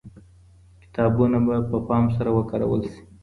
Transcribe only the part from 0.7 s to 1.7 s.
کتابونه به